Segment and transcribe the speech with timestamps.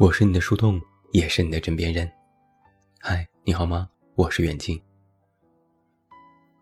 [0.00, 0.80] 我是你的树洞，
[1.12, 2.10] 也是你的枕边人。
[3.00, 3.86] 嗨，你好吗？
[4.14, 4.80] 我是远近。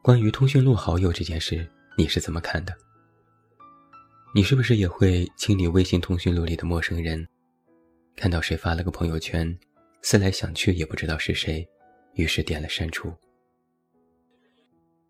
[0.03, 1.65] 关于通讯录好友这件事，
[1.97, 2.77] 你是怎么看的？
[4.35, 7.25] 你是不是也会清理微信通讯录里的陌生人？
[8.16, 9.57] 看到谁发了个朋友圈，
[10.02, 11.65] 思来想去也不知道是谁，
[12.15, 13.15] 于是点了删除。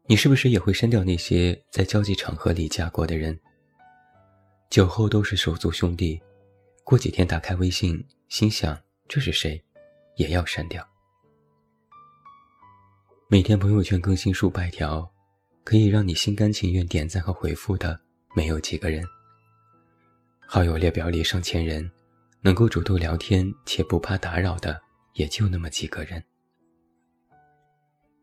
[0.04, 3.40] 你是不是也会删掉那些在交际场合里加过的人？
[4.68, 6.20] 酒后都是手足兄弟，
[6.88, 8.02] 过几天打开微信。
[8.30, 9.62] 心想这是谁，
[10.16, 10.82] 也要删掉。
[13.28, 15.06] 每天朋友圈更新数百条，
[15.64, 18.00] 可以让你心甘情愿点赞和回复的
[18.34, 19.04] 没有几个人。
[20.46, 21.90] 好友列表里上千人，
[22.40, 24.80] 能够主动聊天且不怕打扰的
[25.12, 26.24] 也就那么几个人。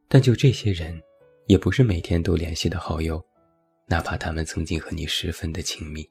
[0.07, 0.99] 但就这些人，
[1.45, 3.23] 也不是每天都联系的好友，
[3.85, 6.09] 哪怕他们曾经和你十分的亲密。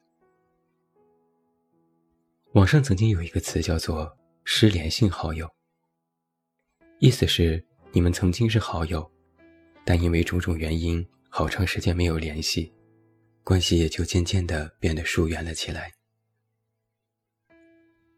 [2.55, 5.51] 网上曾经有一个词叫做“失联性好友”，
[7.01, 9.11] 意思是你们曾经是好友，
[9.85, 12.73] 但因为种种原因，好长时间没有联系，
[13.43, 15.93] 关系也就渐渐的变得疏远了起来。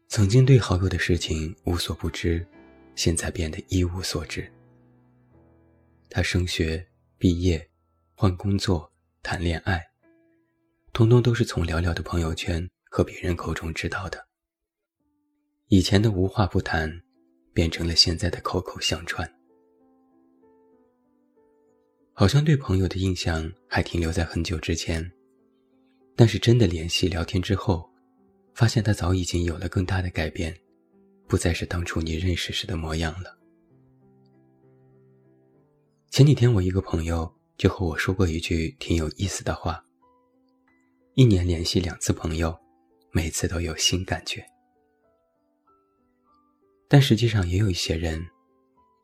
[0.07, 2.45] 曾经对好友的事情无所不知，
[2.93, 4.47] 现在变得一无所知。
[6.11, 7.67] 他升学、毕业、
[8.13, 8.93] 换工作、
[9.23, 9.83] 谈恋爱，
[10.93, 14.26] 通通都是从寥寥的朋友圈和别人口中知道的。
[15.69, 16.89] 以前的无话不谈，
[17.53, 19.29] 变成了现在的口口相传。
[22.13, 25.11] 好像对朋友的印象还停留在很久之前，
[26.15, 27.85] 但是真的联系聊天之后，
[28.53, 30.57] 发现他早已经有了更大的改变，
[31.27, 33.37] 不再是当初你认识时的模样了。
[36.09, 39.83] 前几天我一个朋友就和我说过一句挺有意思的话：
[41.15, 42.57] 一年联系两次朋友，
[43.11, 44.41] 每次都有新感觉。
[46.87, 48.25] 但实际上也有一些人，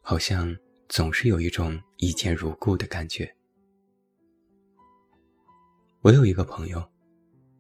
[0.02, 0.56] 好像
[0.88, 3.36] 总是有一种一见如故的感觉。
[6.02, 6.82] 我有一个朋友，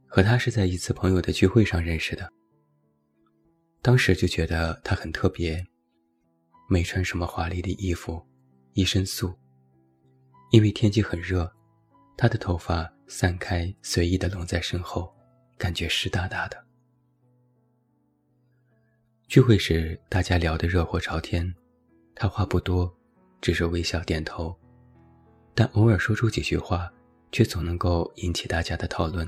[0.07, 2.31] 和他是在一次朋友的聚会上认识的。
[3.81, 5.65] 当时就觉得他很特别，
[6.69, 8.25] 没穿什么华丽的衣服，
[8.73, 9.33] 一身素。
[10.51, 11.51] 因为天气很热，
[12.15, 15.13] 他的头发散开，随意的拢在身后，
[15.57, 16.65] 感觉湿哒哒的。
[19.33, 21.51] 聚会时，大家聊得热火朝天，
[22.13, 22.95] 他话不多，
[23.41, 24.55] 只是微笑点头，
[25.55, 26.87] 但偶尔说出几句话，
[27.31, 29.27] 却总能够引起大家的讨论，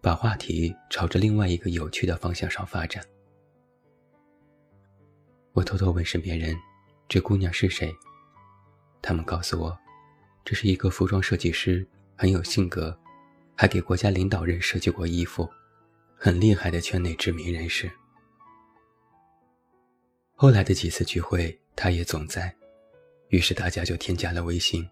[0.00, 3.00] 把话题朝着另外一个有趣的方向上发展。
[5.52, 6.56] 我偷偷问身边人
[7.08, 7.94] ：“这姑娘是谁？”
[9.00, 9.78] 他们告诉我，
[10.44, 12.98] 这是一个服装设计师，很有性格，
[13.54, 15.48] 还给国家领导人设计过衣服，
[16.16, 17.88] 很厉害的圈内知名人士。
[20.42, 22.52] 后来的几次聚会，他也总在，
[23.28, 24.84] 于是大家就添加了微信。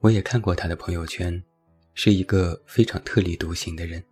[0.00, 1.40] 我也看过他的朋友圈，
[1.94, 4.02] 是一个非常特立独行的人。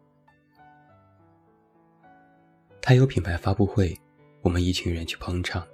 [2.80, 3.98] 他有品牌发布会，
[4.42, 5.66] 我们一群人去捧场。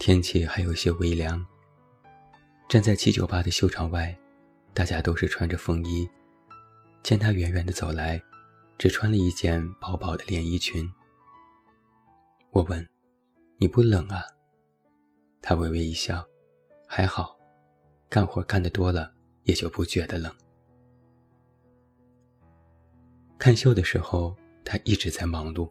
[0.00, 1.46] 天气还有些微凉，
[2.68, 4.12] 站在七九八的秀场外，
[4.74, 6.10] 大家都是穿着风衣。
[7.04, 8.20] 见他远远的走来，
[8.76, 10.92] 只穿了一件薄薄的连衣裙。
[12.50, 12.84] 我问。
[13.60, 14.24] 你不冷啊？
[15.42, 16.24] 他微微一笑，
[16.86, 17.36] 还好，
[18.08, 20.32] 干活干得多了，也就不觉得冷。
[23.36, 25.68] 看秀的时候，他一直在忙碌，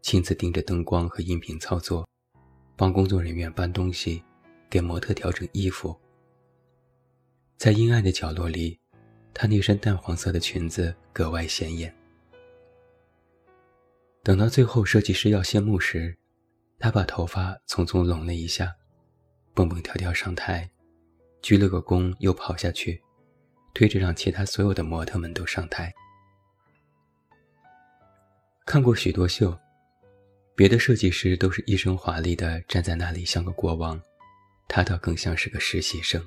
[0.00, 2.08] 亲自盯着灯光和音频操作，
[2.76, 4.24] 帮工作人员搬东西，
[4.70, 5.94] 给模特调整衣服。
[7.58, 8.80] 在阴暗的角落里，
[9.34, 11.94] 她那身淡黄色的裙子格外显眼。
[14.22, 16.16] 等到最后，设计师要谢幕时。
[16.82, 18.74] 他把头发匆匆拢了一下，
[19.54, 20.68] 蹦蹦跳跳上台，
[21.40, 23.00] 鞠了个躬，又跑下去，
[23.72, 25.94] 推着让其他所有的模特们都上台。
[28.66, 29.56] 看过许多秀，
[30.56, 34.02] 别的设计师都是一身华丽的站在那里像个国王，
[34.66, 36.20] 他倒更像是个实习生。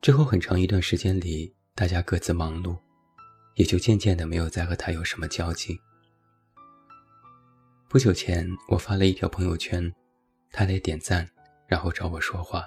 [0.00, 2.78] 之后很长一段时间里，大家各自忙碌，
[3.56, 5.78] 也就渐渐的没有再和他有什么交集。
[7.92, 9.94] 不久前，我发了一条朋友圈，
[10.50, 11.28] 他来点赞，
[11.66, 12.66] 然后找我说话，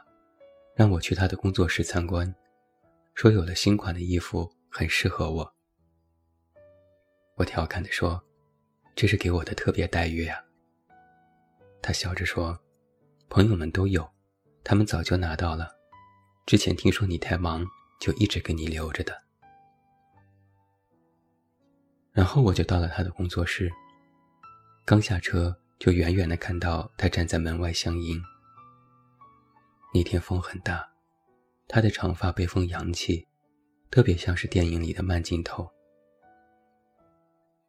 [0.75, 2.31] 让我去他的工作室参观，
[3.15, 5.55] 说有了新款的衣服很适合我。
[7.37, 8.23] 我调侃地说
[8.95, 10.39] ：“这是给我的特别待遇呀。”
[11.81, 12.55] 他笑着说
[13.27, 14.07] ：“朋友们都有，
[14.63, 15.71] 他们早就拿到了，
[16.45, 17.65] 之前听说你太忙，
[17.99, 19.23] 就一直给你留着的。”
[22.13, 23.71] 然后我就到了他的工作室。
[24.87, 28.21] 刚下车，就远远的看到他站在门外相迎。
[29.91, 30.87] 那天风很大，
[31.67, 33.25] 他的长发被风扬起，
[33.89, 35.67] 特别像是电影里的慢镜头。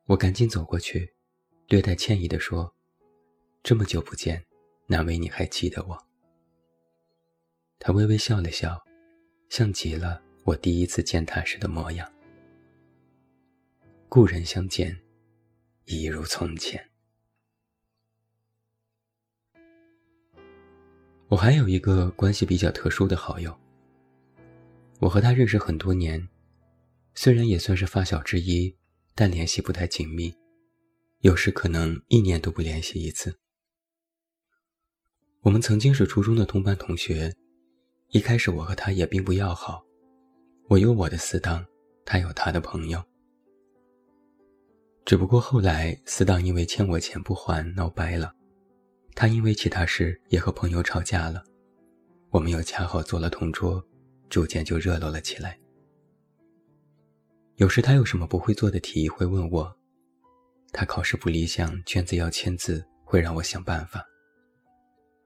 [0.05, 1.15] 我赶紧走过去，
[1.69, 2.75] 略带歉意地说
[3.65, 4.45] ：“这么久不见，
[4.87, 6.07] 难为你还记得我。”
[7.81, 8.79] 他微微笑了笑，
[9.49, 12.13] 像极了我第一次见他时的模样。
[14.11, 14.95] 故人相见，
[15.87, 16.87] 一如从前。
[21.29, 23.57] 我还有一个关系比较特殊的好友，
[25.01, 26.29] 我和他认识很多年，
[27.15, 28.77] 虽然也算是发小之一。
[29.19, 30.31] 但联系不太紧密，
[31.21, 33.35] 有时可能一年都不联系一次。
[35.41, 37.35] 我们曾经是初中的同班同学，
[38.11, 39.83] 一开始我和他也并不要好，
[40.69, 41.65] 我有我的死党，
[42.05, 43.03] 他有他的朋友。
[45.07, 48.36] 只不过后来死党因为欠我钱不还闹掰了，
[49.17, 51.43] 他因为其他事也和朋友吵架了，
[52.29, 53.83] 我们又恰好做了同桌，
[54.29, 55.59] 逐渐就热络了起来。
[57.55, 59.75] 有时他有什么不会做的题会问我，
[60.71, 64.05] 他考试不理想，卷子要签字，会让我想办法。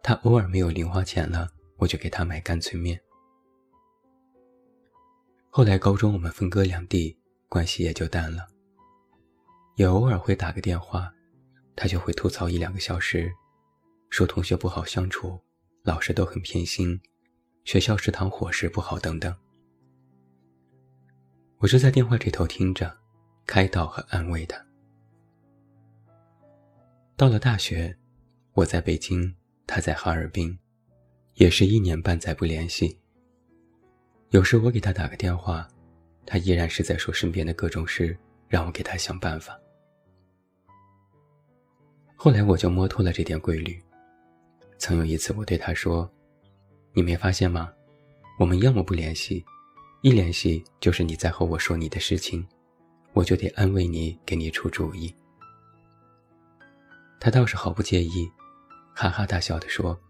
[0.05, 2.99] 他偶尔没有零花钱了，我就给他买干脆面。
[5.49, 8.47] 后来高中我们分隔两地，关系也就淡了。
[9.75, 11.13] 也偶尔会打个电话，
[11.75, 13.33] 他就会吐槽一两个小时，
[14.11, 15.41] 说同学不好相处，
[15.83, 17.01] 老师都很偏心，
[17.65, 19.35] 学校食堂伙食不好等等。
[21.59, 22.95] 我就在电话这头听着，
[23.47, 24.61] 开导和安慰他。
[27.17, 27.97] 到了大学，
[28.53, 29.33] 我在北京，
[29.65, 30.59] 他在哈尔滨，
[31.35, 32.99] 也是一年半载不联系。
[34.31, 35.69] 有时我给他打个电话，
[36.27, 38.19] 他依然是在说身边的各种事，
[38.49, 39.57] 让我给他想办法。
[42.17, 43.81] 后来我就摸透了这点规律。
[44.81, 46.11] 曾有一次，我对他说
[46.95, 47.71] ：“你没发现吗？
[48.39, 49.45] 我们要么不联系。”
[50.03, 52.49] 一联系就是你在和我说你的事情，
[53.13, 55.15] 我就得安慰你，给你出主意。
[57.21, 58.27] 他倒是毫不介意，
[58.95, 60.01] 哈哈大笑地说：“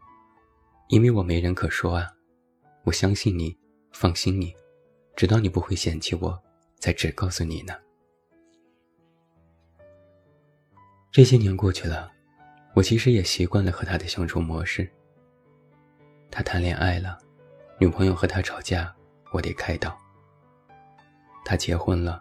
[0.88, 2.06] 因为我没人可说啊，
[2.84, 3.58] 我相信你，
[3.90, 4.54] 放心你，
[5.16, 6.40] 知道你不会嫌弃我，
[6.78, 7.74] 才只告诉你呢。”
[11.10, 12.12] 这些年过去了，
[12.74, 14.90] 我其实也习惯了和他的相处模式。
[16.30, 17.18] 他谈恋爱了，
[17.78, 18.94] 女朋友和他吵架。
[19.32, 19.96] 我得开导。
[21.44, 22.20] 他结婚了，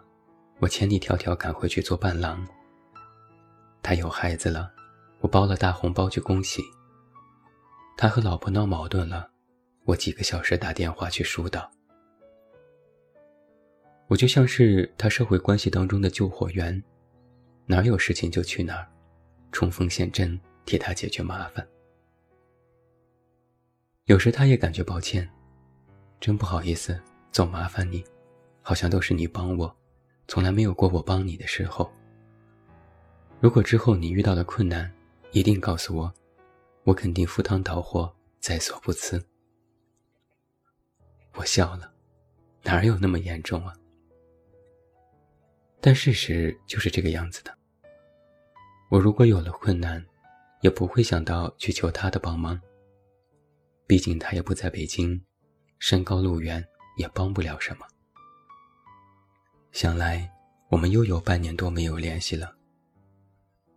[0.60, 2.46] 我千里迢迢赶回去做伴郎。
[3.82, 4.70] 他有孩子了，
[5.18, 6.62] 我包了大红包去恭喜。
[7.96, 9.28] 他和老婆闹矛盾了，
[9.86, 11.68] 我几个小时打电话去疏导。
[14.06, 16.80] 我就像是他社会关系当中的救火员，
[17.66, 18.88] 哪有事情就去哪儿，
[19.52, 21.66] 冲锋陷阵，替他解决麻烦。
[24.04, 25.28] 有时他也感觉抱歉。
[26.18, 27.00] 真不好意思，
[27.32, 28.04] 总麻烦你，
[28.60, 29.74] 好像都是你帮我，
[30.28, 31.90] 从来没有过我帮你的时候。
[33.40, 34.92] 如果之后你遇到了困难，
[35.32, 36.12] 一定告诉我，
[36.84, 39.24] 我肯定赴汤蹈火，在所不辞。
[41.34, 41.90] 我笑了，
[42.64, 43.72] 哪有那么严重啊？
[45.80, 47.59] 但事实就是这个样子的。
[48.90, 50.04] 我如果有了困难，
[50.62, 52.60] 也不会想到去求他的帮忙，
[53.86, 55.24] 毕竟他也不在北京。
[55.78, 56.62] 山高路远，
[56.96, 57.86] 也帮不了什么。
[59.70, 60.28] 想来，
[60.70, 62.52] 我们又有半年多没有联系了。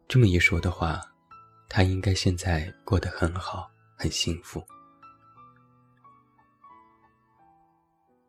[0.07, 0.99] 这么一说的话，
[1.69, 4.61] 他应该现在过得很好，很幸福。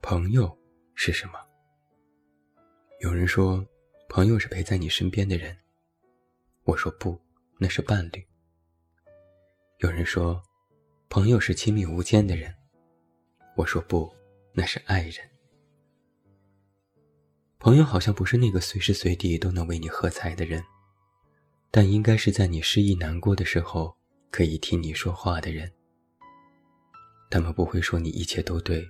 [0.02, 0.54] 朋友
[0.94, 1.38] 是什么？
[3.00, 3.66] 有人说，
[4.10, 5.56] 朋友是陪在你身边的人。
[6.64, 7.20] 我说不，
[7.58, 8.26] 那是伴侣。
[9.80, 10.42] 有人说，
[11.10, 12.54] 朋友是亲密无间的人。
[13.54, 14.10] 我说不，
[14.54, 15.16] 那是爱人。
[17.58, 20.64] 朋友好像不是那个随时随地都能为你喝彩的人，
[21.70, 23.94] 但应该是在你失意难过的时候
[24.30, 25.70] 可以听你说话的人。
[27.30, 28.88] 他们不会说你一切都对，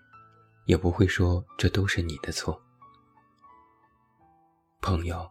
[0.66, 2.62] 也不会说这都是你的错。
[4.80, 5.28] 朋友，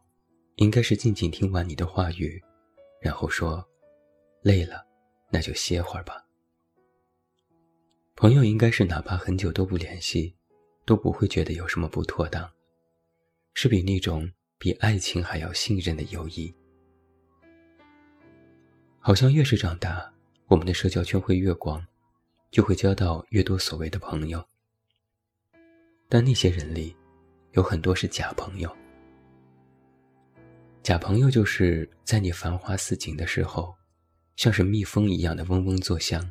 [0.56, 2.42] 应该是静静听完你的话语，
[3.02, 3.68] 然后说
[4.42, 4.86] ：“累了，
[5.32, 6.24] 那就歇会儿吧。”
[8.16, 10.36] 朋友应该是哪怕很久都不联系，
[10.86, 12.50] 都不会觉得有什么不妥当，
[13.54, 16.54] 是比那种比爱情还要信任的友谊。
[19.00, 20.14] 好像越是长大，
[20.48, 21.86] 我们的社交圈会越广，
[22.52, 24.42] 就会交到越多所谓的朋友。
[26.08, 26.96] 但那些人里，
[27.54, 28.74] 有很多是假朋友。
[30.84, 33.74] 假朋友就是在你繁花似锦的时候，
[34.36, 36.30] 像是蜜蜂一样的嗡嗡作响，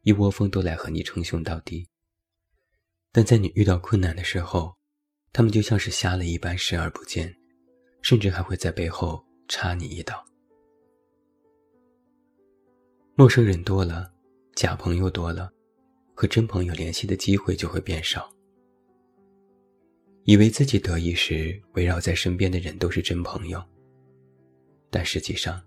[0.00, 1.86] 一窝蜂都来和你称兄道弟。
[3.12, 4.74] 但在你遇到困难的时候，
[5.30, 7.36] 他们就像是瞎了一般视而不见，
[8.00, 10.24] 甚至还会在背后插你一刀。
[13.14, 14.10] 陌生人多了，
[14.54, 15.52] 假朋友多了，
[16.14, 18.26] 和真朋友联系的机会就会变少。
[20.26, 23.62] 以为自己得意时，围绕在身边的人都是真朋友。
[24.90, 25.62] 但实际上，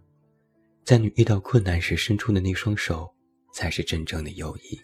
[0.83, 3.09] 在你遇到困难时伸出的那双手，
[3.53, 4.77] 才是真正的友谊。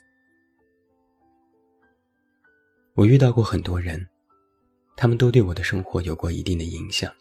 [2.94, 4.08] 我遇到过很多人，
[4.96, 7.14] 他们都对我的生活有过一定的影响。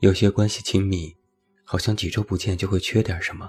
[0.00, 1.16] 有些关系亲密，
[1.64, 3.46] 好像几周不见就会缺点什么；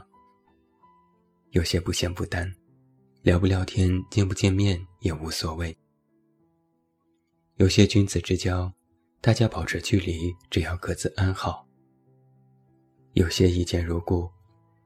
[1.49, 2.49] 有些不咸不淡，
[3.21, 5.77] 聊不聊天、见不见面也无所谓。
[7.57, 8.73] 有些君子之交，
[9.21, 11.67] 大家保持距离，只要各自安好。
[13.11, 14.27] 有些一见如故，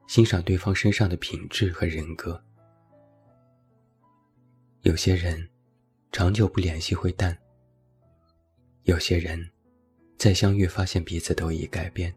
[0.06, 2.44] 欣赏对方身上的品质和人格。
[4.82, 5.48] 有些人，
[6.12, 7.36] 长久不联系会淡。
[8.82, 9.50] 有些人，
[10.18, 12.14] 再相遇发现彼此都已改变。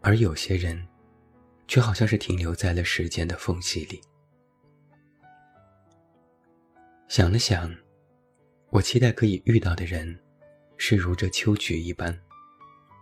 [0.00, 0.80] 而有些人，
[1.66, 4.00] 却好像是停留在了时间的缝隙里。
[7.08, 7.81] 想了想。
[8.72, 10.18] 我期待可以遇到的人，
[10.78, 12.18] 是如这秋菊一般，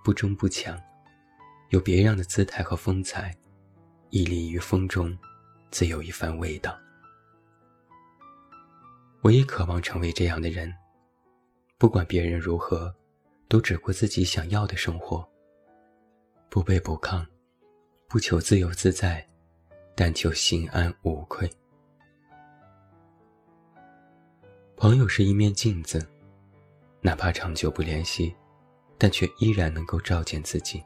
[0.03, 0.77] 不争不抢，
[1.69, 3.33] 有别样的姿态和风采，
[4.09, 5.17] 屹立于风中，
[5.71, 6.77] 自有一番味道。
[9.23, 10.75] 我也渴望成为这样的人，
[11.79, 12.93] 不管别人如何，
[13.47, 15.25] 都只过自己想要的生活，
[16.49, 17.25] 不卑不亢，
[18.09, 19.25] 不求自由自在，
[19.95, 21.49] 但求心安无愧。
[24.81, 26.09] 朋友是一面镜子，
[27.03, 28.35] 哪怕长久不联系，
[28.97, 30.83] 但却依然能够照见自己。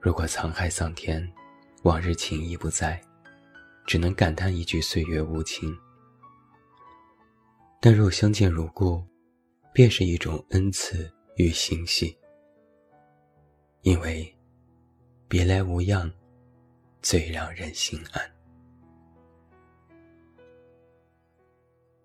[0.00, 1.30] 如果沧海桑田，
[1.82, 2.98] 往日情谊不在，
[3.86, 5.76] 只能感叹一句岁月无情。
[7.78, 9.04] 但若相见如故，
[9.74, 12.16] 便是一种恩赐与欣喜。
[13.82, 14.34] 因为
[15.28, 16.10] 别来无恙，
[17.02, 18.35] 最让人心安。